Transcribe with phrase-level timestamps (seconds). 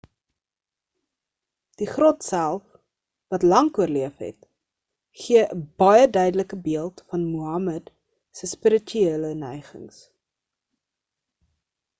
[1.81, 2.63] die grot self
[3.35, 4.47] wat lank oorleef het
[5.25, 7.95] gee 'n baie duidelike beeld van muhammad
[8.41, 10.01] se spirituele neigings